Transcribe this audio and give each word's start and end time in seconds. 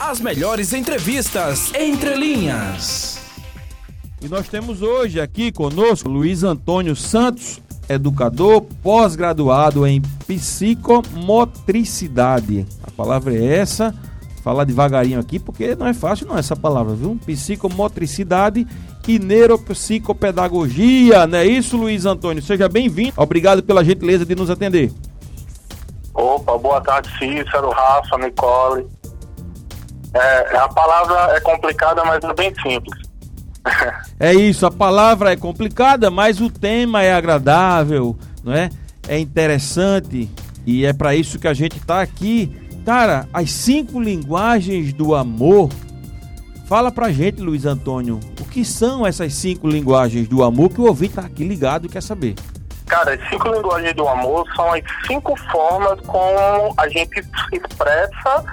As 0.00 0.18
melhores 0.18 0.72
entrevistas 0.72 1.70
entre 1.74 2.14
linhas. 2.14 3.20
E 4.22 4.28
nós 4.28 4.48
temos 4.48 4.80
hoje 4.80 5.20
aqui 5.20 5.52
conosco 5.52 6.08
Luiz 6.08 6.42
Antônio 6.42 6.96
Santos, 6.96 7.60
educador 7.86 8.62
pós-graduado 8.82 9.86
em 9.86 10.00
psicomotricidade. 10.26 12.66
A 12.82 12.90
palavra 12.90 13.34
é 13.34 13.58
essa. 13.58 13.94
Falar 14.42 14.64
devagarinho 14.64 15.20
aqui 15.20 15.38
porque 15.38 15.76
não 15.76 15.86
é 15.86 15.92
fácil 15.92 16.26
não 16.26 16.38
essa 16.38 16.56
palavra, 16.56 16.94
viu? 16.94 17.20
Psicomotricidade 17.26 18.66
e 19.06 19.18
neuropsicopedagogia, 19.18 21.26
não 21.26 21.38
é 21.38 21.44
isso, 21.44 21.76
Luiz 21.76 22.06
Antônio? 22.06 22.42
Seja 22.42 22.70
bem-vindo. 22.70 23.12
Obrigado 23.18 23.62
pela 23.62 23.84
gentileza 23.84 24.24
de 24.24 24.34
nos 24.34 24.48
atender. 24.48 24.90
Opa, 26.14 26.56
boa 26.56 26.80
tarde, 26.80 27.10
Cícero, 27.18 27.68
Rafa, 27.68 28.16
Nicole. 28.16 28.86
É, 30.14 30.56
a 30.56 30.68
palavra 30.68 31.36
é 31.36 31.40
complicada, 31.40 32.04
mas 32.04 32.22
é 32.22 32.34
bem 32.34 32.52
simples. 32.54 33.10
é 34.18 34.34
isso, 34.34 34.66
a 34.66 34.70
palavra 34.70 35.32
é 35.32 35.36
complicada, 35.36 36.10
mas 36.10 36.40
o 36.40 36.50
tema 36.50 37.02
é 37.02 37.12
agradável, 37.12 38.16
não 38.42 38.52
é? 38.52 38.70
É 39.08 39.18
interessante 39.18 40.30
e 40.66 40.84
é 40.84 40.92
para 40.92 41.14
isso 41.14 41.38
que 41.38 41.48
a 41.48 41.54
gente 41.54 41.78
está 41.78 42.00
aqui. 42.00 42.54
Cara, 42.84 43.28
as 43.32 43.50
cinco 43.50 44.00
linguagens 44.00 44.92
do 44.92 45.14
amor. 45.14 45.70
Fala 46.66 46.92
pra 46.92 47.10
gente, 47.10 47.40
Luiz 47.40 47.66
Antônio, 47.66 48.20
o 48.40 48.44
que 48.44 48.64
são 48.64 49.04
essas 49.04 49.34
cinco 49.34 49.66
linguagens 49.66 50.28
do 50.28 50.44
amor 50.44 50.70
que 50.70 50.80
o 50.80 50.86
ouvinte 50.86 51.14
tá 51.14 51.22
aqui 51.22 51.42
ligado 51.42 51.86
e 51.86 51.88
quer 51.88 52.02
saber? 52.02 52.36
Cara, 52.86 53.14
as 53.14 53.28
cinco 53.28 53.48
linguagens 53.48 53.94
do 53.94 54.06
amor 54.06 54.46
são 54.54 54.72
as 54.72 54.82
cinco 55.06 55.36
formas 55.50 56.00
como 56.06 56.74
a 56.76 56.88
gente 56.88 57.20
expressa 57.52 58.44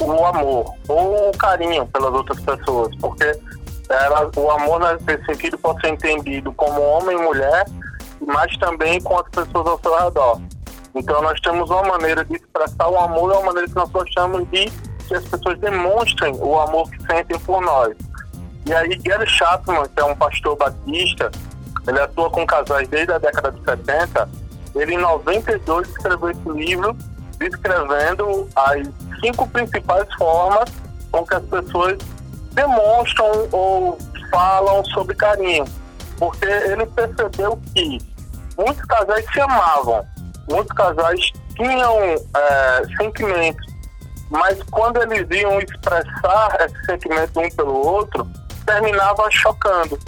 o 0.00 0.24
amor 0.26 0.74
ou 0.88 1.30
o 1.30 1.38
carinho 1.38 1.86
pelas 1.86 2.12
outras 2.12 2.40
pessoas, 2.40 2.94
porque 2.96 3.38
ela, 3.88 4.30
o 4.36 4.50
amor 4.50 4.80
nesse 4.80 5.24
sentido 5.24 5.58
pode 5.58 5.80
ser 5.80 5.88
entendido 5.88 6.52
como 6.52 6.80
homem 6.80 7.16
e 7.16 7.22
mulher, 7.22 7.64
mas 8.26 8.56
também 8.58 9.00
com 9.00 9.18
as 9.18 9.28
pessoas 9.28 9.66
ao 9.66 9.80
seu 9.80 9.96
redor. 9.98 10.40
Então 10.94 11.22
nós 11.22 11.38
temos 11.40 11.70
uma 11.70 11.82
maneira 11.82 12.24
de 12.24 12.36
expressar 12.36 12.88
o 12.88 12.98
amor, 12.98 13.32
é 13.32 13.36
uma 13.36 13.46
maneira 13.46 13.68
que 13.68 13.76
nós 13.76 13.90
gostamos 13.90 14.48
de 14.50 14.70
que 15.06 15.14
as 15.14 15.24
pessoas 15.24 15.58
demonstrem 15.58 16.34
o 16.36 16.58
amor 16.58 16.90
que 16.90 17.00
sentem 17.06 17.38
por 17.40 17.60
nós. 17.60 17.94
E 18.66 18.74
aí 18.74 18.96
Gary 18.96 19.26
Chapman, 19.28 19.84
que 19.94 20.00
é 20.00 20.04
um 20.04 20.16
pastor 20.16 20.56
batista, 20.56 21.30
ele 21.86 22.00
atua 22.00 22.30
com 22.30 22.44
casais 22.44 22.88
desde 22.88 23.12
a 23.12 23.18
década 23.18 23.52
de 23.52 23.62
70, 23.64 24.28
ele 24.74 24.94
em 24.94 24.98
92 24.98 25.88
escreveu 25.88 26.30
esse 26.30 26.48
livro 26.48 26.96
descrevendo 27.38 28.48
as 28.56 28.88
cinco 29.20 29.48
principais 29.48 30.06
formas 30.14 30.70
com 31.10 31.24
que 31.24 31.34
as 31.34 31.44
pessoas 31.44 31.98
demonstram 32.52 33.48
ou 33.52 33.98
falam 34.30 34.84
sobre 34.86 35.14
carinho. 35.14 35.64
Porque 36.18 36.46
ele 36.46 36.86
percebeu 36.86 37.60
que 37.74 37.98
muitos 38.56 38.84
casais 38.86 39.24
se 39.32 39.40
amavam, 39.40 40.04
muitos 40.50 40.74
casais 40.74 41.32
tinham 41.54 41.98
é, 42.00 42.82
sentimentos, 42.98 43.66
mas 44.30 44.62
quando 44.70 45.02
eles 45.02 45.26
iam 45.30 45.58
expressar 45.60 46.56
esse 46.60 46.86
sentimento 46.86 47.38
um 47.38 47.50
pelo 47.50 47.86
outro, 47.86 48.26
terminava 48.64 49.30
chocando. 49.30 49.98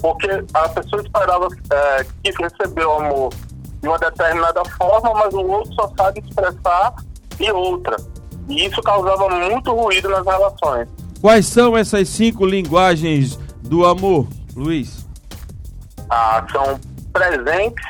Porque 0.00 0.28
a 0.52 0.68
pessoa 0.68 1.02
esperava 1.02 1.48
é, 1.72 2.04
que 2.22 2.42
recebeu 2.42 2.92
amor 2.92 3.32
de 3.80 3.88
uma 3.88 3.98
determinada 3.98 4.62
forma, 4.76 5.12
mas 5.14 5.32
o 5.34 5.46
outro 5.46 5.72
só 5.74 5.92
sabe 5.96 6.20
expressar 6.20 6.94
de 7.36 7.50
outra. 7.50 7.96
E 8.48 8.66
isso 8.66 8.80
causava 8.82 9.28
muito 9.28 9.72
ruído 9.72 10.08
nas 10.08 10.24
relações. 10.24 10.88
Quais 11.20 11.46
são 11.46 11.76
essas 11.76 12.08
cinco 12.08 12.44
linguagens 12.44 13.38
do 13.62 13.86
amor, 13.86 14.28
Luiz? 14.54 15.06
Ah, 16.10 16.44
são 16.52 16.78
presentes, 17.12 17.84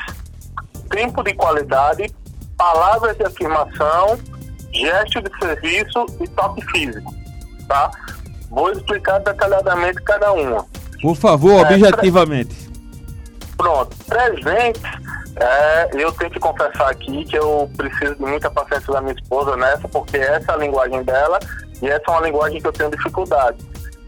tempo 0.89 1.23
de 1.23 1.35
qualidade, 1.35 2.15
palavras 2.57 3.17
de 3.17 3.25
afirmação, 3.25 4.19
gesto 4.73 5.21
de 5.23 5.31
serviço 5.39 6.07
e 6.21 6.29
toque 6.29 6.65
físico, 6.67 7.13
tá? 7.67 7.91
Vou 8.51 8.71
explicar 8.71 9.19
detalhadamente 9.19 10.01
cada 10.03 10.33
uma. 10.33 10.65
Por 11.03 11.17
favor, 11.17 11.67
é, 11.67 11.75
objetivamente. 11.75 12.71
Pronto, 13.57 13.97
presentes, 14.07 14.83
é, 15.37 15.91
eu 15.95 16.13
tenho 16.13 16.31
que 16.31 16.39
confessar 16.39 16.91
aqui 16.91 17.25
que 17.25 17.37
eu 17.37 17.71
preciso 17.77 18.15
de 18.15 18.23
muita 18.23 18.51
paciência 18.51 18.93
da 18.93 19.01
minha 19.01 19.15
esposa 19.15 19.57
nessa, 19.57 19.89
porque 19.89 20.17
essa 20.17 20.53
é 20.53 20.55
a 20.55 20.59
linguagem 20.59 21.03
dela 21.03 21.39
e 21.83 21.89
essa 21.89 22.05
é 22.07 22.11
uma 22.11 22.21
linguagem 22.21 22.61
que 22.61 22.67
eu 22.67 22.73
tenho 22.73 22.91
dificuldade, 22.91 23.59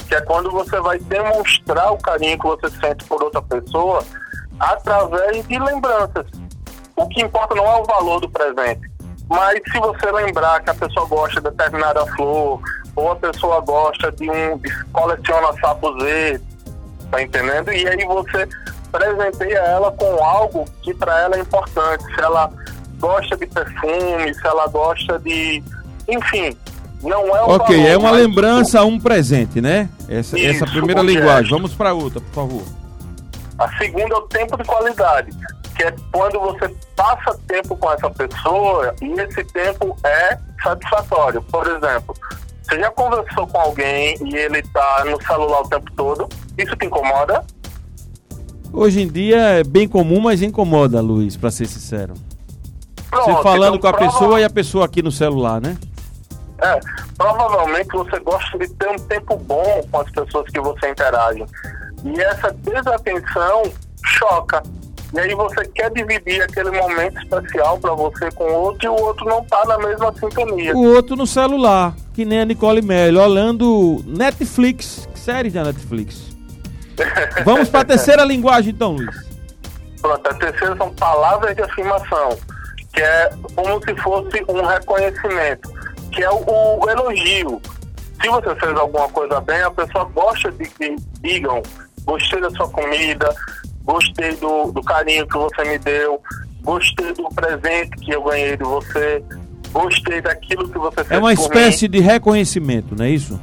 que 0.09 0.14
é 0.14 0.20
quando 0.20 0.50
você 0.50 0.81
vai 0.81 0.98
demonstrar 0.98 1.92
o 1.92 1.98
carinho 1.98 2.38
que 2.38 2.47
você 2.47 2.70
sente 2.70 3.04
por 3.04 3.22
outra 3.22 3.42
pessoa 3.42 4.04
através 4.60 5.47
de 5.47 5.59
lembranças. 5.59 6.26
O 6.94 7.06
que 7.09 7.22
importa 7.22 7.54
não 7.54 7.66
é 7.66 7.76
o 7.76 7.84
valor 7.84 8.20
do 8.20 8.31
presente, 8.31 8.88
mas 9.28 9.60
se 9.70 9.78
você 9.78 10.10
lembrar 10.12 10.62
que 10.62 10.70
a 10.70 10.75
pessoa 10.75 11.06
gosta 11.06 11.41
de 11.41 11.50
determinada 11.50 12.06
flor, 12.14 12.62
ou 12.97 13.12
a 13.12 13.16
pessoa 13.16 13.60
gosta 13.60 14.10
de 14.12 14.28
um. 14.28 14.58
De, 14.58 14.84
coleciona 14.87 15.53
verdes, 16.00 16.41
tá 17.10 17.22
entendendo? 17.22 17.72
E 17.72 17.87
aí 17.87 18.04
você 18.06 18.48
presenteia 18.98 19.58
ela 19.58 19.92
com 19.92 20.24
algo 20.24 20.64
que 20.82 20.94
para 20.94 21.20
ela 21.20 21.36
é 21.36 21.40
importante. 21.40 22.04
Se 22.14 22.20
ela 22.20 22.50
gosta 22.98 23.36
de 23.36 23.46
perfume, 23.46 24.34
se 24.34 24.46
ela 24.46 24.66
gosta 24.68 25.18
de. 25.18 25.62
Enfim, 26.08 26.56
não 27.02 27.36
é 27.36 27.42
o 27.42 27.50
Ok, 27.50 27.76
valor, 27.76 27.90
é 27.90 27.96
uma 27.96 28.10
lembrança, 28.10 28.84
um 28.84 28.98
presente, 28.98 29.60
né? 29.60 29.88
Essa, 30.08 30.38
Isso, 30.38 30.64
essa 30.64 30.66
primeira 30.66 31.02
linguagem. 31.02 31.50
Vamos 31.50 31.74
para 31.74 31.92
outra, 31.92 32.20
por 32.20 32.34
favor. 32.34 32.62
A 33.58 33.68
segunda 33.78 34.14
é 34.14 34.18
o 34.18 34.22
tempo 34.22 34.56
de 34.56 34.64
qualidade, 34.64 35.30
que 35.76 35.84
é 35.84 35.94
quando 36.12 36.38
você 36.40 36.74
passa 36.94 37.38
tempo 37.46 37.76
com 37.76 37.90
essa 37.90 38.10
pessoa 38.10 38.94
e 39.00 39.12
esse 39.20 39.44
tempo 39.44 39.96
é 40.04 40.38
satisfatório. 40.62 41.42
Por 41.42 41.66
exemplo, 41.66 42.14
você 42.62 42.80
já 42.80 42.90
conversou 42.90 43.46
com 43.46 43.58
alguém 43.58 44.16
e 44.24 44.36
ele 44.36 44.58
está 44.58 45.04
no 45.04 45.22
celular 45.22 45.62
o 45.62 45.68
tempo 45.68 45.90
todo? 45.96 46.28
Isso 46.58 46.74
te 46.76 46.86
incomoda? 46.86 47.44
Hoje 48.72 49.03
em 49.03 49.09
dia 49.09 49.37
é 49.37 49.65
bem 49.65 49.88
comum, 49.88 50.21
mas 50.21 50.43
incomoda, 50.43 51.00
Luiz, 51.00 51.37
para 51.37 51.50
ser 51.50 51.66
sincero. 51.66 52.15
Pronto, 53.10 53.25
você 53.25 53.43
falando 53.43 53.77
então, 53.77 53.81
com 53.81 53.87
a 53.88 53.93
prova... 53.93 54.12
pessoa 54.12 54.41
e 54.41 54.44
a 54.44 54.50
pessoa 54.50 54.84
aqui 54.84 55.03
no 55.03 55.12
celular, 55.12 55.60
né? 55.60 55.77
É, 56.59 56.81
provavelmente 57.16 57.88
você 57.93 58.19
gosta 58.21 58.59
de 58.59 58.69
ter 58.75 58.88
um 58.88 58.99
tempo 58.99 59.37
bom 59.37 59.87
com 59.91 60.00
as 60.00 60.10
pessoas 60.10 60.50
que 60.50 60.60
você 60.60 60.91
interage. 60.91 61.44
E 62.05 62.21
essa 62.21 62.53
desatenção 62.53 63.62
choca. 64.05 64.62
E 65.15 65.21
aí 65.21 65.34
você 65.34 65.65
quer 65.69 65.91
dividir 65.91 66.43
aquele 66.43 66.71
momento 66.71 67.19
especial 67.19 67.78
para 67.78 67.94
você 67.94 68.31
com 68.32 68.44
o 68.44 68.55
outro 68.55 68.87
e 68.87 68.88
o 68.88 68.94
outro 68.94 69.25
não 69.26 69.44
tá 69.44 69.65
na 69.66 69.78
mesma 69.78 70.12
sintonia. 70.12 70.76
O 70.76 70.94
outro 70.94 71.16
no 71.16 71.26
celular, 71.26 71.94
que 72.12 72.25
nem 72.25 72.41
a 72.41 72.44
Nicole 72.44 72.82
Mello, 72.82 73.21
olhando 73.21 74.03
Netflix, 74.06 75.09
série 75.15 75.50
da 75.50 75.65
Netflix. 75.65 76.35
Vamos 77.44 77.68
para 77.68 77.80
a 77.80 77.84
terceira 77.84 78.24
linguagem 78.24 78.72
então, 78.72 78.92
Luiz. 78.92 79.26
Pronto, 80.00 80.28
a 80.28 80.34
terceira 80.34 80.76
são 80.76 80.92
palavras 80.94 81.54
de 81.54 81.62
afirmação, 81.62 82.38
que 82.92 83.00
é 83.00 83.30
como 83.54 83.82
se 83.82 83.94
fosse 84.02 84.44
um 84.48 84.64
reconhecimento, 84.64 85.72
que 86.12 86.22
é 86.22 86.30
o, 86.30 86.44
o 86.46 86.90
elogio. 86.90 87.60
Se 88.20 88.28
você 88.28 88.54
fez 88.56 88.76
alguma 88.76 89.08
coisa 89.08 89.40
bem, 89.40 89.60
a 89.62 89.70
pessoa 89.70 90.04
gosta 90.04 90.50
de 90.52 90.64
que 90.64 90.96
digam, 91.20 91.62
gostei 92.04 92.40
da 92.40 92.50
sua 92.50 92.68
comida, 92.68 93.34
gostei 93.82 94.34
do, 94.36 94.72
do 94.72 94.82
carinho 94.82 95.26
que 95.26 95.36
você 95.36 95.64
me 95.64 95.78
deu, 95.78 96.20
gostei 96.62 97.12
do 97.12 97.28
presente 97.30 97.90
que 98.00 98.12
eu 98.12 98.22
ganhei 98.22 98.56
de 98.56 98.64
você, 98.64 99.22
gostei 99.70 100.20
daquilo 100.20 100.68
que 100.68 100.78
você 100.78 101.04
fez 101.04 101.10
É 101.10 101.18
uma 101.18 101.32
espécie 101.32 101.88
de 101.88 102.00
reconhecimento, 102.00 102.94
não 102.96 103.04
é 103.04 103.10
isso? 103.10 103.38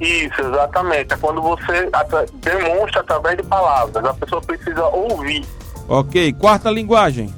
Isso, 0.00 0.40
exatamente. 0.40 1.12
É 1.12 1.16
quando 1.16 1.42
você 1.42 1.90
demonstra 2.34 3.00
através 3.00 3.36
de 3.36 3.42
palavras. 3.42 4.04
A 4.04 4.14
pessoa 4.14 4.40
precisa 4.42 4.84
ouvir. 4.86 5.44
Ok. 5.88 6.32
Quarta 6.34 6.70
linguagem. 6.70 7.34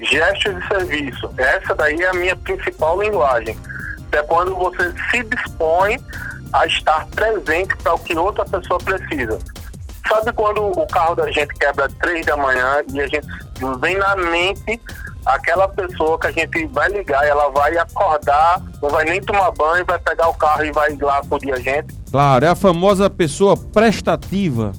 Gestos 0.00 0.54
de 0.54 0.68
serviço. 0.68 1.30
Essa 1.36 1.74
daí 1.74 2.00
é 2.00 2.08
a 2.08 2.14
minha 2.14 2.36
principal 2.36 3.02
linguagem. 3.02 3.56
É 4.12 4.22
quando 4.22 4.54
você 4.54 4.94
se 5.10 5.22
dispõe 5.24 5.98
a 6.52 6.66
estar 6.66 7.06
presente 7.08 7.76
para 7.76 7.94
o 7.94 7.98
que 7.98 8.16
outra 8.16 8.44
pessoa 8.44 8.78
precisa. 8.78 9.38
Sabe 10.08 10.32
quando 10.32 10.62
o 10.62 10.86
carro 10.86 11.14
da 11.16 11.30
gente 11.30 11.52
quebra 11.54 11.88
três 12.00 12.24
da 12.24 12.36
manhã 12.36 12.82
e 12.90 13.00
a 13.00 13.06
gente 13.06 13.26
vem 13.80 13.98
na 13.98 14.16
mente 14.16 14.80
aquela 15.28 15.68
pessoa 15.68 16.18
que 16.18 16.26
a 16.26 16.32
gente 16.32 16.66
vai 16.66 16.88
ligar, 16.88 17.24
ela 17.26 17.50
vai 17.50 17.76
acordar, 17.76 18.62
não 18.82 18.88
vai 18.88 19.04
nem 19.04 19.20
tomar 19.20 19.50
banho, 19.52 19.84
vai 19.84 19.98
pegar 19.98 20.28
o 20.28 20.34
carro 20.34 20.64
e 20.64 20.72
vai 20.72 20.96
lá 20.96 21.18
acudir 21.18 21.52
a 21.52 21.58
gente. 21.58 21.94
Claro, 22.10 22.44
é 22.44 22.48
a 22.48 22.54
famosa 22.54 23.10
pessoa 23.10 23.56
prestativa. 23.56 24.72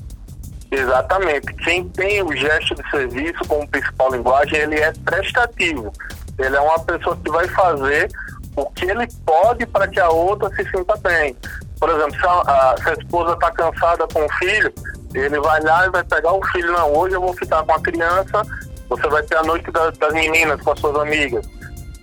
Exatamente. 0.71 1.53
Quem 1.63 1.87
tem 1.89 2.23
o 2.23 2.35
gesto 2.35 2.75
de 2.75 2.89
serviço 2.89 3.39
como 3.47 3.67
principal 3.67 4.11
linguagem, 4.11 4.59
ele 4.59 4.79
é 4.79 4.91
prestativo. 5.05 5.91
Ele 6.37 6.55
é 6.55 6.59
uma 6.59 6.79
pessoa 6.79 7.17
que 7.17 7.29
vai 7.29 7.47
fazer 7.49 8.09
o 8.55 8.65
que 8.71 8.85
ele 8.85 9.07
pode 9.25 9.65
para 9.67 9.87
que 9.87 9.99
a 9.99 10.09
outra 10.09 10.49
se 10.49 10.69
sinta 10.69 10.95
bem. 10.97 11.35
Por 11.79 11.89
exemplo, 11.89 12.19
se 12.19 12.25
a, 12.25 12.75
se 12.81 12.89
a 12.89 12.93
esposa 12.93 13.33
está 13.33 13.51
cansada 13.51 14.07
com 14.07 14.25
o 14.25 14.29
filho, 14.33 14.73
ele 15.13 15.39
vai 15.39 15.61
lá 15.61 15.87
e 15.87 15.89
vai 15.89 16.03
pegar 16.03 16.33
o 16.33 16.45
filho, 16.47 16.71
não, 16.71 16.93
hoje 16.93 17.15
eu 17.15 17.21
vou 17.21 17.33
ficar 17.33 17.63
com 17.63 17.73
a 17.73 17.79
criança, 17.79 18.41
você 18.89 19.07
vai 19.07 19.23
ter 19.23 19.37
a 19.37 19.43
noite 19.43 19.71
das, 19.71 19.97
das 19.97 20.13
meninas 20.13 20.59
com 20.61 20.71
as 20.71 20.79
suas 20.79 20.95
amigas. 20.97 21.47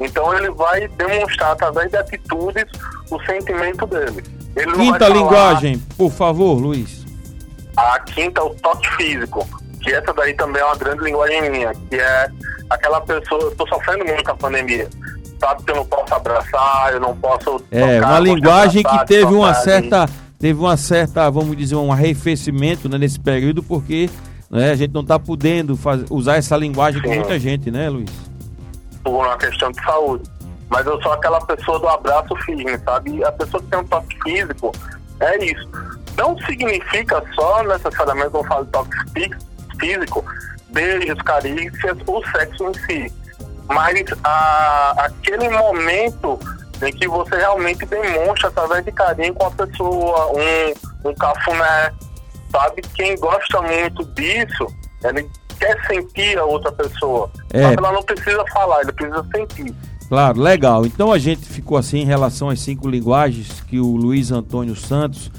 Então 0.00 0.33
ele 0.37 0.50
vai 0.50 0.87
demonstrar 0.88 1.53
através 1.53 1.91
de 1.91 1.97
atitudes 1.97 2.65
o 3.11 3.21
sentimento 3.25 3.87
dele. 3.87 4.23
Ele 4.55 4.73
quinta 4.73 5.09
linguagem, 5.09 5.79
por 5.97 6.11
favor, 6.11 6.55
Luiz. 6.55 7.05
A 7.77 7.99
quinta 8.00 8.41
é 8.41 8.44
o 8.44 8.55
toque 8.55 8.88
físico, 8.97 9.47
que 9.83 9.93
essa 9.93 10.12
daí 10.15 10.35
também 10.35 10.62
é 10.62 10.65
uma 10.65 10.77
grande 10.77 11.05
linguagem 11.05 11.50
minha, 11.50 11.73
que 11.91 11.97
é 11.97 12.29
aquela 12.71 13.00
pessoa, 13.03 13.43
eu 13.43 13.50
tô 13.56 13.67
sofrendo 13.67 14.05
muito 14.05 14.25
com 14.25 14.31
a 14.31 14.37
pandemia. 14.37 14.88
Sabe 15.38 15.62
que 15.65 15.71
eu 15.71 15.77
não 15.77 15.85
posso 15.85 16.15
abraçar, 16.15 16.93
eu 16.94 17.00
não 17.00 17.15
posso. 17.17 17.62
É, 17.71 17.97
tocar, 17.97 18.09
uma 18.09 18.21
linguagem 18.21 18.81
abraçar, 18.81 19.06
que 19.06 19.15
teve 19.15 19.35
uma 19.35 19.55
certa. 19.55 20.09
Teve 20.38 20.61
uma 20.61 20.77
certa, 20.77 21.31
vamos 21.31 21.56
dizer, 21.56 21.77
um 21.77 21.91
arrefecimento 21.91 22.91
né, 22.91 22.99
nesse 22.99 23.19
período, 23.19 23.62
porque 23.62 24.11
né, 24.50 24.70
a 24.70 24.76
gente 24.76 24.93
não 24.93 25.02
está 25.02 25.19
podendo 25.19 25.76
faz, 25.76 26.04
usar 26.10 26.37
essa 26.37 26.56
linguagem 26.56 27.00
Sim. 27.00 27.08
com 27.08 27.14
muita 27.14 27.38
gente, 27.38 27.70
né, 27.70 27.88
Luiz? 27.88 28.10
Por 29.02 29.25
uma 29.25 29.37
questão 29.37 29.70
de 29.70 29.82
saúde. 29.82 30.25
Mas 30.69 30.87
eu 30.87 31.00
sou 31.02 31.12
aquela 31.12 31.40
pessoa 31.40 31.78
do 31.78 31.88
abraço 31.88 32.34
firme, 32.44 32.78
sabe? 32.84 33.22
A 33.25 33.32
pessoa 33.32 33.62
que 33.62 33.69
tem 33.69 33.78
um 33.78 33.84
toque 33.84 34.19
físico, 34.22 34.72
é 35.20 35.44
isso. 35.44 35.69
Não 36.16 36.37
significa 36.38 37.22
só 37.34 37.62
necessariamente, 37.62 38.34
eu 38.34 38.44
falo 38.44 38.64
toque 38.66 38.96
físico, 39.78 40.25
beijos, 40.70 41.20
carícias 41.22 41.96
ou 42.06 42.25
sexo 42.28 42.64
em 42.69 42.75
si. 42.75 43.12
Mas 43.69 44.04
a, 44.25 44.94
aquele 44.99 45.49
momento 45.49 46.38
em 46.82 46.92
que 46.92 47.08
você 47.08 47.37
realmente 47.37 47.84
demonstra 47.87 48.49
através 48.49 48.84
de 48.84 48.92
carinho 48.92 49.34
com 49.34 49.46
a 49.46 49.50
pessoa, 49.50 50.32
um, 50.32 51.08
um 51.10 51.14
cafuné, 51.14 51.92
sabe? 52.56 52.82
Quem 52.94 53.17
gosta 53.17 53.61
muito 53.61 54.05
disso, 54.14 54.67
ele 55.05 55.29
quer 55.58 55.87
sentir 55.87 56.38
a 56.38 56.44
outra 56.44 56.73
pessoa. 56.73 57.31
É. 57.53 57.62
ela 57.62 57.93
não 57.93 58.03
precisa 58.03 58.44
falar, 58.53 58.81
ele 58.82 58.93
precisa 58.93 59.26
sentir. 59.35 59.75
Claro, 60.08 60.41
legal. 60.41 60.87
Então 60.87 61.12
a 61.12 61.19
gente 61.19 61.44
ficou 61.44 61.76
assim 61.76 61.99
em 61.99 62.05
relação 62.05 62.49
às 62.49 62.61
cinco 62.61 62.88
linguagens 62.88 63.61
que 63.62 63.79
o 63.81 63.97
Luiz 63.97 64.31
Antônio 64.31 64.76
Santos, 64.76 65.31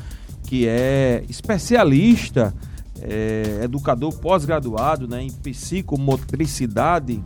que 0.44 0.68
é 0.68 1.24
especialista, 1.30 2.54
é, 3.02 3.62
educador 3.64 4.14
pós-graduado 4.20 5.08
né, 5.08 5.24
em 5.24 5.32
psicomotricidade 5.32 7.24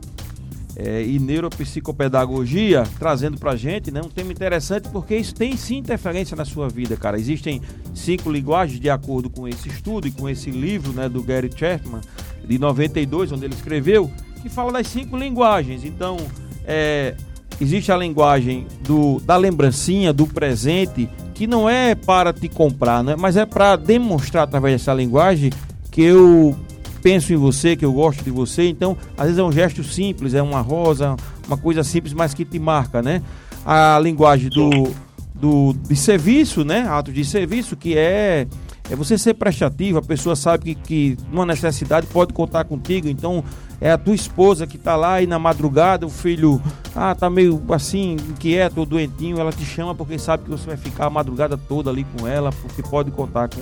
é, 0.83 1.03
e 1.03 1.19
neuropsicopedagogia, 1.19 2.83
trazendo 2.97 3.37
pra 3.37 3.55
gente 3.55 3.91
né, 3.91 4.01
um 4.03 4.09
tema 4.09 4.31
interessante, 4.31 4.89
porque 4.89 5.15
isso 5.15 5.35
tem 5.35 5.55
sim 5.55 5.77
interferência 5.77 6.35
na 6.35 6.43
sua 6.43 6.67
vida, 6.67 6.97
cara. 6.97 7.19
Existem 7.19 7.61
cinco 7.93 8.31
linguagens 8.31 8.79
de 8.79 8.89
acordo 8.89 9.29
com 9.29 9.47
esse 9.47 9.69
estudo 9.69 10.07
e 10.07 10.11
com 10.11 10.27
esse 10.27 10.49
livro 10.49 10.91
né, 10.91 11.07
do 11.07 11.21
Gary 11.21 11.51
Chapman, 11.55 12.01
de 12.43 12.57
92, 12.57 13.31
onde 13.31 13.45
ele 13.45 13.53
escreveu, 13.53 14.09
que 14.41 14.49
fala 14.49 14.71
das 14.71 14.87
cinco 14.87 15.15
linguagens. 15.15 15.85
Então, 15.85 16.17
é, 16.65 17.15
existe 17.59 17.91
a 17.91 17.97
linguagem 17.97 18.65
do, 18.81 19.19
da 19.19 19.37
lembrancinha, 19.37 20.11
do 20.11 20.25
presente, 20.25 21.07
que 21.35 21.45
não 21.45 21.69
é 21.69 21.93
para 21.93 22.33
te 22.33 22.49
comprar, 22.49 23.03
né? 23.03 23.15
mas 23.15 23.37
é 23.37 23.45
para 23.45 23.75
demonstrar 23.75 24.45
através 24.45 24.81
dessa 24.81 24.93
linguagem 24.95 25.51
que 25.91 26.01
eu 26.01 26.55
penso 27.01 27.33
em 27.33 27.35
você, 27.35 27.75
que 27.75 27.85
eu 27.85 27.93
gosto 27.93 28.23
de 28.23 28.31
você. 28.31 28.67
Então, 28.67 28.97
às 29.17 29.25
vezes 29.25 29.39
é 29.39 29.43
um 29.43 29.51
gesto 29.51 29.83
simples, 29.83 30.33
é 30.33 30.41
uma 30.41 30.61
rosa, 30.61 31.15
uma 31.47 31.57
coisa 31.57 31.83
simples, 31.83 32.13
mas 32.13 32.33
que 32.33 32.45
te 32.45 32.59
marca, 32.59 33.01
né? 33.01 33.21
A 33.65 33.99
linguagem 33.99 34.49
do, 34.49 34.91
do 35.33 35.73
de 35.73 35.95
serviço, 35.95 36.63
né? 36.63 36.87
Ato 36.87 37.11
de 37.11 37.23
serviço, 37.25 37.75
que 37.75 37.97
é 37.97 38.47
é 38.91 38.95
você 38.95 39.17
ser 39.17 39.35
prestativo, 39.35 39.99
a 39.99 40.01
pessoa 40.01 40.35
sabe 40.35 40.75
que, 40.75 40.75
que 40.75 41.17
numa 41.31 41.45
necessidade 41.45 42.05
pode 42.07 42.33
contar 42.33 42.65
contigo, 42.65 43.07
então 43.07 43.41
é 43.79 43.89
a 43.89 43.97
tua 43.97 44.13
esposa 44.13 44.67
que 44.67 44.75
está 44.75 44.97
lá 44.97 45.21
e 45.21 45.27
na 45.27 45.39
madrugada 45.39 46.05
o 46.05 46.09
filho 46.09 46.61
ah 46.93 47.15
tá 47.15 47.29
meio 47.29 47.63
assim 47.69 48.17
inquieto 48.29 48.79
ou 48.79 48.85
doentinho, 48.85 49.39
ela 49.39 49.53
te 49.53 49.63
chama 49.63 49.95
porque 49.95 50.19
sabe 50.19 50.43
que 50.43 50.49
você 50.49 50.67
vai 50.67 50.75
ficar 50.75 51.05
a 51.05 51.09
madrugada 51.09 51.57
toda 51.57 51.89
ali 51.89 52.05
com 52.17 52.27
ela, 52.27 52.51
porque 52.51 52.83
pode 52.83 53.11
contar 53.11 53.47
com 53.47 53.61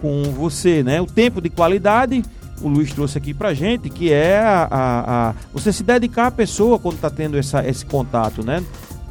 com 0.00 0.22
você, 0.32 0.82
né? 0.82 1.00
O 1.00 1.06
tempo 1.06 1.40
de 1.40 1.48
qualidade, 1.48 2.22
o 2.60 2.68
Luiz 2.68 2.92
trouxe 2.92 3.18
aqui 3.18 3.32
pra 3.32 3.54
gente, 3.54 3.88
que 3.88 4.12
é 4.12 4.38
a, 4.38 4.68
a, 4.70 5.30
a 5.30 5.34
você 5.52 5.72
se 5.72 5.82
dedicar 5.82 6.26
à 6.26 6.30
pessoa 6.30 6.78
quando 6.78 6.98
tá 6.98 7.10
tendo 7.10 7.36
essa, 7.36 7.66
esse 7.66 7.84
contato, 7.84 8.44
né? 8.44 8.62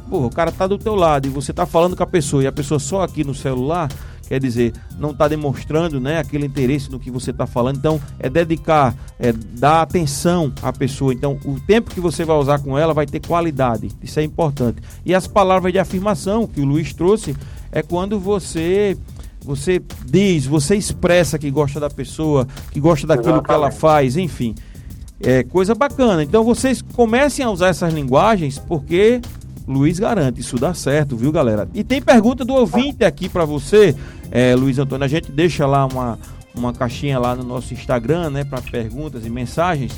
Pô, 0.08 0.26
o 0.26 0.30
cara 0.30 0.50
tá 0.50 0.66
do 0.66 0.76
teu 0.76 0.94
lado 0.94 1.26
e 1.26 1.30
você 1.30 1.52
tá 1.52 1.64
falando 1.64 1.96
com 1.96 2.02
a 2.02 2.06
pessoa 2.06 2.42
e 2.42 2.46
a 2.46 2.52
pessoa 2.52 2.80
só 2.80 3.02
aqui 3.02 3.22
no 3.22 3.32
celular, 3.32 3.88
quer 4.26 4.40
dizer, 4.40 4.72
não 4.98 5.12
está 5.12 5.28
demonstrando 5.28 6.00
né, 6.00 6.18
aquele 6.18 6.46
interesse 6.46 6.90
no 6.90 6.98
que 6.98 7.12
você 7.12 7.30
está 7.30 7.46
falando. 7.46 7.76
Então, 7.76 8.00
é 8.18 8.28
dedicar, 8.28 8.92
é 9.20 9.32
dar 9.32 9.82
atenção 9.82 10.52
à 10.62 10.72
pessoa. 10.72 11.14
Então, 11.14 11.38
o 11.44 11.60
tempo 11.60 11.90
que 11.90 12.00
você 12.00 12.24
vai 12.24 12.36
usar 12.36 12.58
com 12.58 12.76
ela 12.76 12.92
vai 12.92 13.06
ter 13.06 13.20
qualidade. 13.20 13.88
Isso 14.02 14.18
é 14.18 14.24
importante. 14.24 14.82
E 15.06 15.14
as 15.14 15.28
palavras 15.28 15.72
de 15.72 15.78
afirmação 15.78 16.44
que 16.44 16.60
o 16.60 16.64
Luiz 16.64 16.92
trouxe 16.92 17.36
é 17.70 17.80
quando 17.80 18.18
você 18.18 18.98
você 19.50 19.82
diz, 20.06 20.46
você 20.46 20.76
expressa 20.76 21.36
que 21.36 21.50
gosta 21.50 21.80
da 21.80 21.90
pessoa, 21.90 22.46
que 22.70 22.78
gosta 22.78 23.04
daquilo 23.04 23.34
Exatamente. 23.34 23.46
que 23.46 23.52
ela 23.52 23.70
faz, 23.72 24.16
enfim. 24.16 24.54
É 25.20 25.42
coisa 25.42 25.74
bacana. 25.74 26.22
Então 26.22 26.44
vocês 26.44 26.80
comecem 26.80 27.44
a 27.44 27.50
usar 27.50 27.68
essas 27.68 27.92
linguagens 27.92 28.58
porque 28.58 29.20
Luiz 29.66 29.98
garante, 29.98 30.40
isso 30.40 30.56
dá 30.56 30.72
certo, 30.72 31.16
viu, 31.16 31.32
galera? 31.32 31.68
E 31.74 31.82
tem 31.82 32.00
pergunta 32.00 32.44
do 32.44 32.54
ouvinte 32.54 33.04
aqui 33.04 33.28
para 33.28 33.44
você, 33.44 33.94
é, 34.30 34.54
Luiz 34.54 34.78
Antônio. 34.78 35.04
A 35.04 35.08
gente 35.08 35.32
deixa 35.32 35.66
lá 35.66 35.84
uma, 35.84 36.16
uma 36.54 36.72
caixinha 36.72 37.18
lá 37.18 37.34
no 37.34 37.42
nosso 37.42 37.74
Instagram, 37.74 38.30
né, 38.30 38.44
para 38.44 38.62
perguntas 38.62 39.26
e 39.26 39.30
mensagens. 39.30 39.92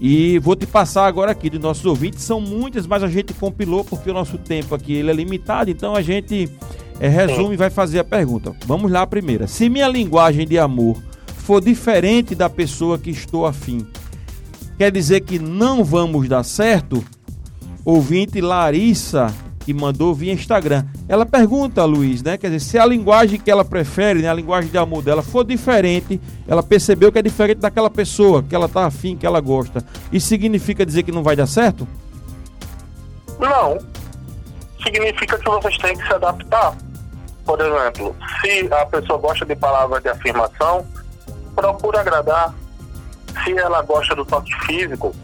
E 0.00 0.38
vou 0.38 0.56
te 0.56 0.66
passar 0.66 1.06
agora 1.06 1.32
aqui 1.32 1.50
dos 1.50 1.60
nossos 1.60 1.84
ouvintes. 1.84 2.22
São 2.22 2.40
muitas, 2.40 2.86
mas 2.86 3.02
a 3.02 3.08
gente 3.08 3.34
compilou 3.34 3.84
porque 3.84 4.10
o 4.10 4.14
nosso 4.14 4.38
tempo 4.38 4.74
aqui 4.74 4.94
ele 4.94 5.10
é 5.10 5.14
limitado. 5.14 5.70
Então 5.70 5.94
a 5.94 6.00
gente 6.00 6.48
é, 7.00 7.08
resume 7.08 7.54
e 7.54 7.56
vai 7.56 7.70
fazer 7.70 7.98
a 7.98 8.04
pergunta. 8.04 8.54
Vamos 8.66 8.90
lá 8.90 9.02
a 9.02 9.06
primeira. 9.06 9.46
Se 9.46 9.68
minha 9.68 9.88
linguagem 9.88 10.46
de 10.46 10.58
amor 10.58 10.96
for 11.36 11.60
diferente 11.60 12.34
da 12.34 12.50
pessoa 12.50 12.98
que 12.98 13.10
estou 13.10 13.46
afim, 13.46 13.86
quer 14.76 14.90
dizer 14.90 15.20
que 15.20 15.38
não 15.38 15.84
vamos 15.84 16.28
dar 16.28 16.42
certo? 16.42 17.04
ouvinte 17.84 18.38
Larissa, 18.38 19.34
que 19.60 19.72
mandou 19.72 20.14
via 20.14 20.32
Instagram. 20.32 20.84
Ela 21.08 21.24
pergunta, 21.24 21.84
Luiz, 21.86 22.22
né? 22.22 22.36
Quer 22.36 22.48
dizer, 22.48 22.60
se 22.60 22.78
a 22.78 22.84
linguagem 22.84 23.40
que 23.40 23.50
ela 23.50 23.64
prefere, 23.64 24.20
né, 24.20 24.28
a 24.28 24.34
linguagem 24.34 24.70
de 24.70 24.76
amor 24.76 25.02
dela, 25.02 25.22
for 25.22 25.42
diferente, 25.42 26.20
ela 26.46 26.62
percebeu 26.62 27.10
que 27.10 27.18
é 27.18 27.22
diferente 27.22 27.58
daquela 27.58 27.88
pessoa 27.88 28.42
que 28.42 28.54
ela 28.54 28.68
tá 28.68 28.84
afim, 28.84 29.16
que 29.16 29.24
ela 29.24 29.40
gosta. 29.40 29.82
Isso 30.12 30.28
significa 30.28 30.84
dizer 30.84 31.02
que 31.02 31.10
não 31.10 31.22
vai 31.22 31.34
dar 31.34 31.46
certo? 31.46 31.88
Não. 33.38 33.78
Significa 34.82 35.38
que 35.38 35.48
vocês 35.48 35.78
têm 35.78 35.96
que 35.96 36.06
se 36.06 36.12
adaptar. 36.12 36.76
Por 37.48 37.58
exemplo, 37.58 38.14
se 38.42 38.68
a 38.70 38.84
pessoa 38.84 39.18
gosta 39.18 39.46
de 39.46 39.56
palavras 39.56 40.02
de 40.02 40.10
afirmação, 40.10 40.86
procura 41.56 42.00
agradar. 42.00 42.54
Se 43.42 43.56
ela 43.56 43.80
gosta 43.80 44.14
do 44.14 44.24
toque 44.26 44.54
físico, 44.66 45.16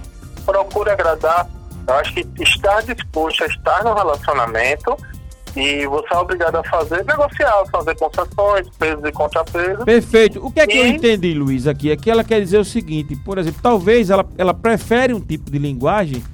procura 0.46 0.94
agradar 0.94 1.46
eu 1.86 1.94
acho 1.96 2.14
que 2.14 2.26
estar 2.42 2.82
disposto 2.82 3.44
a 3.44 3.46
estar 3.46 3.84
no 3.84 3.94
relacionamento 3.94 4.96
e 5.54 5.86
você 5.86 6.14
é 6.14 6.16
obrigado 6.16 6.56
a 6.56 6.64
fazer, 6.64 7.04
negociar, 7.04 7.64
fazer 7.70 7.94
concessões, 7.96 8.68
pesos 8.78 9.04
e 9.04 9.12
contrapesos. 9.12 9.84
Perfeito. 9.84 10.44
O 10.44 10.50
que 10.50 10.60
é 10.60 10.66
que 10.66 10.76
e... 10.76 10.78
eu 10.78 10.86
entendi, 10.86 11.34
Luiz, 11.34 11.66
aqui? 11.66 11.90
É 11.90 11.96
que 11.96 12.10
ela 12.10 12.24
quer 12.24 12.40
dizer 12.40 12.58
o 12.58 12.64
seguinte, 12.64 13.14
por 13.16 13.38
exemplo, 13.38 13.60
talvez 13.62 14.08
ela, 14.10 14.26
ela 14.38 14.54
prefere 14.54 15.12
um 15.12 15.20
tipo 15.20 15.50
de 15.50 15.58
linguagem 15.58 16.24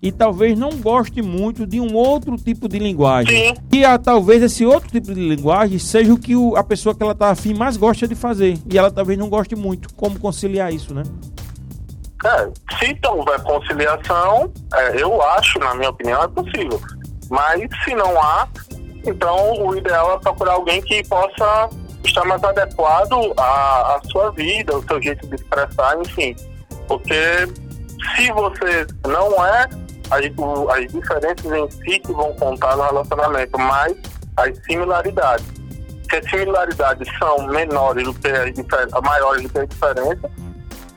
e 0.00 0.12
talvez 0.12 0.56
não 0.56 0.70
goste 0.70 1.20
muito 1.20 1.66
de 1.66 1.80
um 1.80 1.94
outro 1.94 2.36
tipo 2.36 2.68
de 2.68 2.78
linguagem. 2.78 3.54
Sim. 3.54 3.62
E 3.72 3.84
a, 3.84 3.98
talvez 3.98 4.42
esse 4.42 4.64
outro 4.64 4.88
tipo 4.90 5.12
de 5.12 5.20
linguagem 5.20 5.78
seja 5.78 6.12
o 6.12 6.18
que 6.18 6.36
o, 6.36 6.56
a 6.56 6.62
pessoa 6.62 6.94
que 6.94 7.02
ela 7.02 7.12
está 7.12 7.30
afim 7.30 7.52
mais 7.52 7.76
gosta 7.76 8.06
de 8.06 8.14
fazer. 8.14 8.58
E 8.70 8.78
ela 8.78 8.90
talvez 8.90 9.18
não 9.18 9.28
goste 9.28 9.56
muito. 9.56 9.92
Como 9.94 10.18
conciliar 10.18 10.72
isso, 10.72 10.94
né? 10.94 11.02
É, 12.24 12.50
se 12.78 12.98
houver 13.08 13.40
conciliação, 13.42 14.52
é, 14.74 15.02
eu 15.02 15.20
acho, 15.22 15.58
na 15.58 15.74
minha 15.74 15.90
opinião, 15.90 16.22
é 16.22 16.28
possível. 16.28 16.80
Mas 17.30 17.62
se 17.84 17.94
não 17.94 18.20
há, 18.20 18.48
então 19.04 19.66
o 19.66 19.76
ideal 19.76 20.14
é 20.14 20.18
procurar 20.18 20.52
alguém 20.52 20.80
que 20.80 21.06
possa 21.08 21.70
estar 22.04 22.24
mais 22.24 22.42
adequado 22.42 23.32
à, 23.36 23.96
à 23.96 24.00
sua 24.10 24.30
vida, 24.30 24.74
ao 24.74 24.82
seu 24.82 25.02
jeito 25.02 25.26
de 25.28 25.34
expressar, 25.34 25.98
enfim. 26.00 26.34
Porque 26.86 27.48
se 28.16 28.32
você 28.32 28.86
não 29.06 29.44
é, 29.44 29.68
as, 30.10 30.76
as 30.76 30.92
diferenças 30.92 31.44
em 31.44 31.70
si 31.70 31.98
que 32.00 32.12
vão 32.12 32.32
contar 32.34 32.76
no 32.76 32.82
relacionamento, 32.84 33.58
mas 33.58 33.94
as 34.36 34.56
similaridades. 34.64 35.46
Se 36.10 36.16
as 36.16 36.30
similaridades 36.30 37.08
são 37.18 37.46
menores 37.46 38.04
do 38.04 38.14
que 38.14 38.28
as 38.28 39.02
maiores 39.02 39.42
do 39.42 39.48
que 39.48 39.58
as 39.58 39.68
diferenças, 39.68 40.30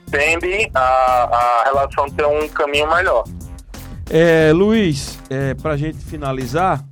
tende 0.10 0.70
a, 0.74 0.82
a 0.82 1.64
relação 1.66 2.10
ter 2.10 2.26
um 2.26 2.48
caminho 2.50 2.90
melhor. 2.94 3.24
É, 4.10 4.52
Luiz, 4.54 5.18
é, 5.30 5.54
para 5.54 5.72
a 5.74 5.78
gente 5.78 5.98
finalizar, 5.98 6.84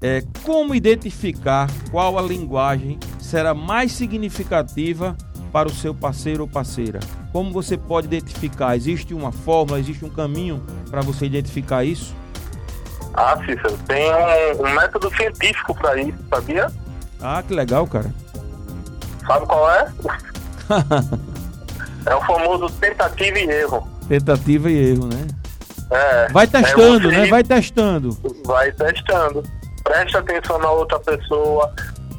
é, 0.00 0.22
como 0.42 0.74
identificar 0.74 1.70
qual 1.90 2.18
a 2.18 2.22
linguagem 2.22 2.98
será 3.20 3.54
mais 3.54 3.92
significativa 3.92 5.16
para 5.52 5.68
o 5.68 5.72
seu 5.72 5.94
parceiro 5.94 6.42
ou 6.42 6.48
parceira? 6.48 6.98
Como 7.30 7.52
você 7.52 7.76
pode 7.76 8.06
identificar? 8.06 8.74
Existe 8.74 9.14
uma 9.14 9.30
fórmula, 9.30 9.78
existe 9.78 10.04
um 10.04 10.10
caminho 10.10 10.62
para 10.92 11.00
você 11.00 11.24
identificar 11.24 11.82
isso? 11.82 12.14
Ah, 13.14 13.34
Cícero, 13.38 13.78
tem 13.88 14.12
um, 14.12 14.66
um 14.66 14.74
método 14.74 15.10
científico 15.16 15.74
para 15.74 15.98
isso, 15.98 16.18
sabia? 16.28 16.70
Ah, 17.18 17.42
que 17.42 17.54
legal, 17.54 17.86
cara. 17.86 18.12
Sabe 19.26 19.46
qual 19.46 19.70
é? 19.70 19.90
é 22.04 22.14
o 22.14 22.20
famoso 22.26 22.68
tentativa 22.78 23.38
e 23.38 23.50
erro. 23.50 23.88
Tentativa 24.06 24.70
e 24.70 24.90
erro, 24.90 25.06
né? 25.06 25.26
É, 25.90 26.28
Vai 26.28 26.46
testando, 26.46 27.10
é 27.10 27.16
né? 27.16 27.26
Vai 27.26 27.42
testando. 27.42 28.18
Vai 28.44 28.70
testando. 28.72 29.42
Preste 29.84 30.16
atenção 30.16 30.58
na 30.58 30.70
outra 30.70 30.98
pessoa, 31.00 31.74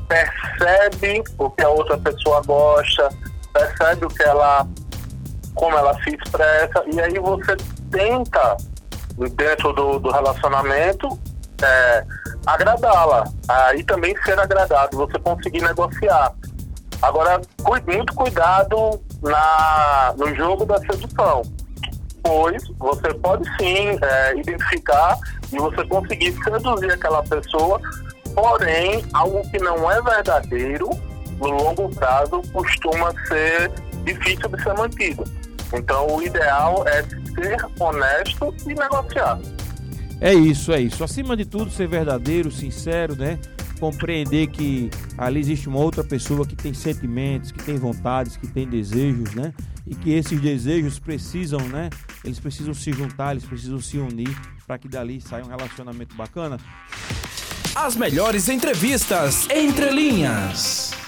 percebe 0.07 1.23
o 1.37 1.49
que 1.51 1.63
a 1.63 1.69
outra 1.69 1.97
pessoa 1.99 2.41
gosta, 2.41 3.09
percebe 3.53 4.05
o 4.05 4.09
que 4.09 4.23
ela, 4.23 4.67
como 5.53 5.77
ela 5.77 5.93
se 6.03 6.15
expressa, 6.15 6.83
e 6.91 6.99
aí 6.99 7.19
você 7.19 7.55
tenta, 7.93 8.57
dentro 9.37 9.71
do, 9.71 9.99
do 9.99 10.11
relacionamento, 10.11 11.07
é, 11.61 12.03
agradá-la. 12.45 13.23
Aí 13.47 13.83
também 13.83 14.15
ser 14.23 14.37
agradado, 14.39 14.97
você 14.97 15.17
conseguir 15.19 15.61
negociar. 15.61 16.33
Agora, 17.01 17.39
muito 17.85 18.13
cuidado 18.15 18.99
na, 19.21 20.13
no 20.17 20.33
jogo 20.35 20.65
da 20.65 20.77
sedução, 20.79 21.41
pois 22.23 22.63
você 22.79 23.13
pode 23.15 23.45
sim 23.57 23.97
é, 24.01 24.37
identificar 24.37 25.17
e 25.51 25.57
você 25.57 25.85
conseguir 25.85 26.33
seduzir 26.43 26.91
aquela 26.91 27.21
pessoa, 27.23 27.79
porém, 28.33 29.05
algo 29.13 29.41
que 29.49 29.59
não 29.59 29.91
é 29.91 30.01
verdadeiro, 30.01 30.89
no 31.39 31.49
longo 31.49 31.89
prazo, 31.89 32.41
costuma 32.53 33.13
ser 33.27 33.69
difícil 34.05 34.47
de 34.49 34.63
ser 34.63 34.73
mantido. 34.75 35.23
Então, 35.73 36.07
o 36.07 36.21
ideal 36.21 36.85
é 36.87 37.03
ser 37.33 37.57
honesto 37.79 38.53
e 38.65 38.73
negociar. 38.73 39.39
É 40.21 40.33
isso, 40.33 40.71
é 40.71 40.79
isso. 40.79 41.03
Acima 41.03 41.35
de 41.35 41.45
tudo, 41.45 41.69
ser 41.69 41.87
verdadeiro, 41.87 42.49
sincero, 42.51 43.15
né? 43.15 43.37
Compreender 43.79 44.47
que 44.47 44.89
ali 45.17 45.39
existe 45.39 45.67
uma 45.67 45.79
outra 45.79 46.03
pessoa 46.03 46.45
que 46.47 46.55
tem 46.55 46.73
sentimentos, 46.73 47.51
que 47.51 47.61
tem 47.61 47.75
vontades, 47.75 48.37
que 48.37 48.47
tem 48.47 48.67
desejos, 48.67 49.33
né? 49.33 49.53
E 49.85 49.93
que 49.93 50.13
esses 50.13 50.39
desejos 50.39 50.97
precisam, 50.97 51.59
né? 51.67 51.89
Eles 52.23 52.39
precisam 52.39 52.73
se 52.73 52.93
juntar, 52.93 53.31
eles 53.31 53.43
precisam 53.43 53.81
se 53.81 53.97
unir 53.97 54.33
para 54.65 54.77
que 54.77 54.87
dali 54.87 55.19
saia 55.19 55.43
um 55.43 55.49
relacionamento 55.49 56.15
bacana. 56.15 56.57
As 57.75 57.95
melhores 57.95 58.47
entrevistas 58.47 59.49
entre 59.49 59.89
linhas. 59.89 61.02